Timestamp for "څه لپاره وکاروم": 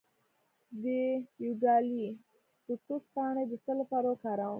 3.63-4.49